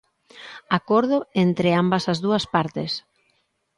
Acordo 0.77 1.17
entre 1.45 1.69
ambas 1.81 2.03
as 2.11 2.19
dúas 2.25 2.43
partes. 2.55 2.91